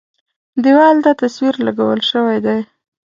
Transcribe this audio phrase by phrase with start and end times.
[0.63, 2.59] دېوال ته تصویر لګول شوی دی.